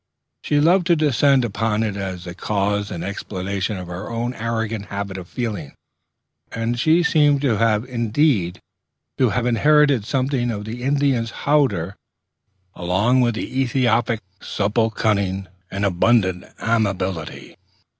She 0.41 0.59
loved 0.59 0.87
to 0.87 0.95
descant 0.95 1.45
upon 1.45 1.83
it 1.83 1.95
as 1.95 2.23
the 2.23 2.33
cause 2.33 2.89
and 2.89 3.03
explanation 3.03 3.77
of 3.77 3.85
her 3.85 4.09
own 4.09 4.33
arrogant 4.33 4.87
habit 4.87 5.15
of 5.15 5.27
feeling; 5.29 5.75
and 6.51 6.79
she 6.79 7.03
seemed 7.03 7.43
indeed 7.43 8.59
to 9.19 9.29
have 9.29 9.45
inherited 9.45 10.03
something 10.05 10.49
of 10.49 10.65
the 10.65 10.81
Indian's 10.81 11.29
hauteur 11.45 11.95
along 12.73 13.21
with 13.21 13.35
the 13.35 13.45
Ethiop's 13.47 14.21
supple 14.41 14.89
cunning 14.89 15.47
and 15.69 15.85
abundant 15.85 16.45
amiability. 16.59 17.55